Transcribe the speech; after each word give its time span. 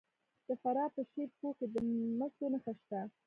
د 0.47 0.49
فراه 0.61 0.89
په 0.95 1.01
شیب 1.11 1.29
کوه 1.39 1.51
کې 1.57 1.65
د 1.73 1.75
مسو 2.19 2.45
نښې 2.51 2.73
شته. 2.79 2.99